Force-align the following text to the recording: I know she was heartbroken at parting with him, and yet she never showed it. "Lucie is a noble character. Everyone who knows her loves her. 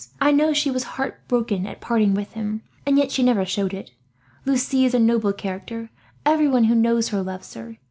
I 0.19 0.31
know 0.31 0.51
she 0.51 0.71
was 0.71 0.81
heartbroken 0.97 1.67
at 1.67 1.79
parting 1.79 2.15
with 2.15 2.31
him, 2.31 2.63
and 2.87 2.97
yet 2.97 3.11
she 3.11 3.21
never 3.21 3.45
showed 3.45 3.71
it. 3.71 3.91
"Lucie 4.45 4.83
is 4.83 4.95
a 4.95 4.99
noble 4.99 5.31
character. 5.31 5.91
Everyone 6.25 6.63
who 6.63 6.73
knows 6.73 7.09
her 7.09 7.21
loves 7.21 7.53
her. 7.53 7.77